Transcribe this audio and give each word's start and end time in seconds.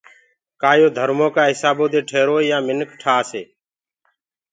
ڪآ 0.61 0.71
يو 0.79 0.87
ڌرمو 0.97 1.27
ڪآ 1.35 1.43
هِسآبو 1.51 1.85
دي 1.93 1.99
ٺيروئي 2.09 2.45
يآن 2.51 2.61
منک 2.67 2.89
ٺآنيٚ 3.01 3.47